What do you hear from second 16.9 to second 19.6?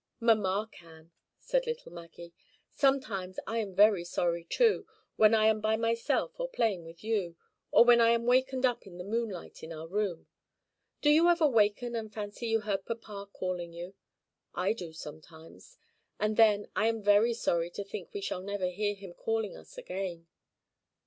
very sorry to think we shall never hear him calling